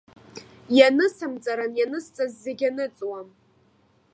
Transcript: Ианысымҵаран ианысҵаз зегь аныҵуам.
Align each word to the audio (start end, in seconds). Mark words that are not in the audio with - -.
Ианысымҵаран 0.77 1.71
ианысҵаз 1.77 2.31
зегь 2.43 2.63
аныҵуам. 2.69 3.27